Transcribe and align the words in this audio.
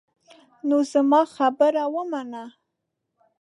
نو 0.67 0.77
زما 0.91 1.21
خبره 1.35 1.83
ومنه. 1.95 2.45